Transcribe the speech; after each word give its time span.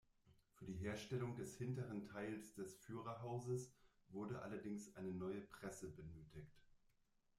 Für 0.55 0.65
die 0.65 0.73
Herstellung 0.79 1.35
des 1.35 1.57
hinteren 1.59 2.05
Teils 2.07 2.55
des 2.55 2.73
Führerhauses 2.75 3.71
wurde 4.09 4.41
allerdings 4.41 4.95
eine 4.95 5.11
neue 5.13 5.41
Presse 5.41 5.89
benötigt. 5.91 6.57